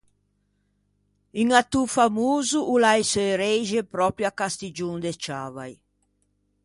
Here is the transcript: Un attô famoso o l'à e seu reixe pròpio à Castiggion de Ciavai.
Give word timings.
Un 1.41 1.47
attô 1.61 1.81
famoso 1.97 2.57
o 2.73 2.75
l'à 2.81 2.93
e 3.01 3.03
seu 3.11 3.31
reixe 3.43 3.79
pròpio 3.93 4.27
à 4.29 4.31
Castiggion 4.39 4.95
de 5.03 5.11
Ciavai. 5.21 5.73